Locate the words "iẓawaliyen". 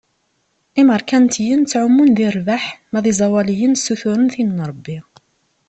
3.11-3.73